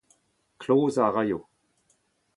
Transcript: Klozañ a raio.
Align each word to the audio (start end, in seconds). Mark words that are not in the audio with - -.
Klozañ 0.61 1.05
a 1.09 1.13
raio. 1.15 1.39